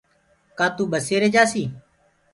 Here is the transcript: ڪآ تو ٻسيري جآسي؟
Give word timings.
ڪآ 0.57 0.65
تو 0.75 0.83
ٻسيري 0.91 1.29
جآسي؟ 1.35 1.63